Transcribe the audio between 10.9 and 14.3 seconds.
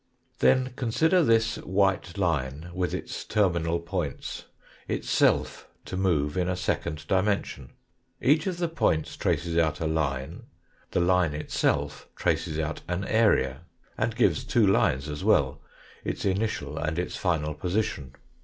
line itself traces out an area, and